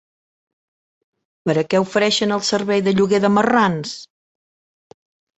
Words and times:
Per 1.49 1.55
a 1.61 1.63
què 1.73 1.81
ofereixen 1.83 2.33
el 2.37 2.41
servei 2.47 2.81
de 2.87 2.93
lloguer 2.99 3.19
de 3.27 3.31
marrans? 3.35 3.93